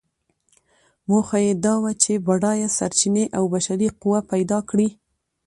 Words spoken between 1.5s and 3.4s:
دا وه چې بډایه سرچینې